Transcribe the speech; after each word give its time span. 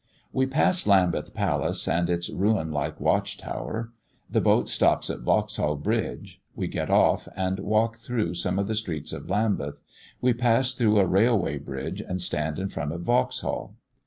We 0.33 0.47
pass 0.47 0.87
Lambeth 0.87 1.31
Palace 1.35 1.87
and 1.87 2.09
its 2.09 2.27
ruin 2.27 2.71
like 2.71 2.99
watch 2.99 3.37
tower. 3.37 3.91
The 4.31 4.41
boat 4.41 4.67
stops 4.67 5.11
at 5.11 5.19
Vauxhall 5.19 5.75
bridge. 5.75 6.41
We 6.55 6.65
get 6.67 6.89
off, 6.89 7.27
and 7.35 7.59
walk 7.59 7.97
through 7.97 8.33
some 8.33 8.57
of 8.57 8.65
the 8.65 8.73
streets 8.73 9.13
of 9.13 9.29
Lambeth; 9.29 9.83
we 10.19 10.33
pass 10.33 10.75
under 10.81 10.99
a 11.01 11.05
railway 11.05 11.59
bridge, 11.59 12.01
and 12.01 12.19
stand 12.19 12.57
in 12.57 12.69
front 12.69 12.93
of 12.93 13.01
Vauxhall. 13.01 13.75